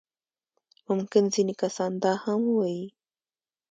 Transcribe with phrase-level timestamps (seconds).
[0.89, 2.85] ممکن ځينې کسان دا هم ووايي.